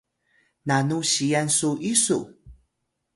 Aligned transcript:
nanu 0.67 0.97
siyan 1.11 1.49
su 1.57 1.69
isu? 1.93 2.19